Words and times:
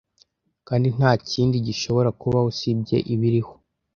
Kandi 0.67 0.87
ntakindi 0.95 1.55
gishobora 1.67 2.09
kubaho 2.19 2.47
usibye 2.51 2.97
ibiriho. 3.13 3.53